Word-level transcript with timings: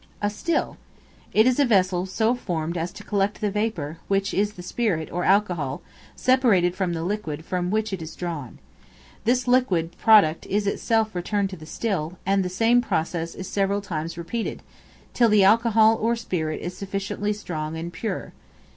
A 0.19 0.31
Still. 0.31 0.77
It 1.31 1.45
is 1.45 1.59
a 1.59 1.63
vessel 1.63 2.07
so 2.07 2.33
formed 2.33 2.75
as 2.75 2.91
to 2.93 3.03
collect 3.03 3.39
the 3.39 3.51
vapor, 3.51 3.99
which 4.07 4.33
is 4.33 4.53
the 4.53 4.63
spirit, 4.63 5.11
or 5.11 5.23
alcohol, 5.25 5.83
separated 6.15 6.75
from 6.75 6.93
the 6.93 7.03
liquid 7.03 7.45
from 7.45 7.69
which 7.69 7.93
it 7.93 8.01
is 8.01 8.15
drawn. 8.15 8.57
This 9.25 9.47
liquid 9.47 9.95
product 9.99 10.47
is 10.47 10.65
itself 10.65 11.13
returned 11.13 11.51
to 11.51 11.55
the 11.55 11.67
still; 11.67 12.17
and 12.25 12.43
the 12.43 12.49
same 12.49 12.81
process 12.81 13.35
is 13.35 13.47
several 13.47 13.79
times 13.79 14.17
repeated, 14.17 14.63
till 15.13 15.29
the 15.29 15.43
alcohol 15.43 15.97
or 16.01 16.15
spirit 16.15 16.61
is 16.61 16.75
sufficiently 16.75 17.31
strong 17.31 17.77
and 17.77 17.93
pure. 17.93 18.33